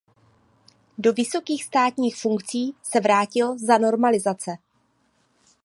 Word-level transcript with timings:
Do 0.97 1.13
vysokých 1.13 1.63
státních 1.63 2.15
funkcí 2.17 2.75
se 2.83 2.99
vrátil 2.99 3.57
za 3.57 3.77
normalizace. 3.77 4.51